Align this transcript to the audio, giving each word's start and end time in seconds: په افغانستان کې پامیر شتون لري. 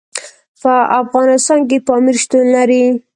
په 0.61 0.73
افغانستان 1.01 1.59
کې 1.69 1.77
پامیر 1.87 2.15
شتون 2.23 2.45
لري. 2.55 2.83